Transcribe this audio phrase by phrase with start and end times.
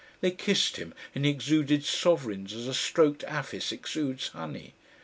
[0.19, 4.73] They kissed him and he exuded sovereigns as a stroked APHIS exudes honey.